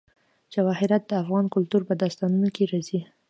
[0.53, 3.01] جواهرات د افغان کلتور په داستانونو کې راځي.